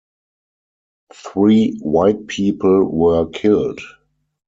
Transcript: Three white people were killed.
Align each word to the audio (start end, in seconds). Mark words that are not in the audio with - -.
Three 1.13 1.77
white 1.79 2.25
people 2.25 2.85
were 2.85 3.27
killed. 3.29 3.81